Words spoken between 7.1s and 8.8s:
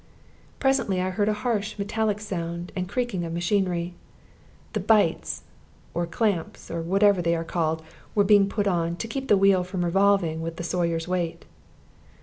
they are called, were being put